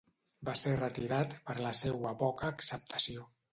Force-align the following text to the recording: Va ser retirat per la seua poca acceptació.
Va 0.47 0.55
ser 0.61 0.71
retirat 0.79 1.35
per 1.51 1.57
la 1.67 1.75
seua 1.83 2.17
poca 2.25 2.53
acceptació. 2.57 3.31